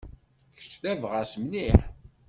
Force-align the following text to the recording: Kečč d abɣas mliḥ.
Kečč 0.57 0.73
d 0.81 0.83
abɣas 0.91 1.33
mliḥ. 1.41 1.79